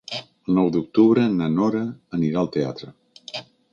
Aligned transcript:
El 0.19 0.53
nou 0.59 0.69
d'octubre 0.75 1.25
na 1.33 1.49
Nora 1.57 1.83
anirà 2.19 2.43
al 2.43 2.51
teatre. 2.57 2.91